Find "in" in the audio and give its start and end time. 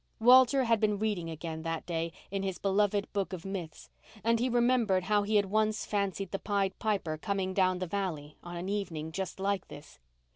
2.31-2.41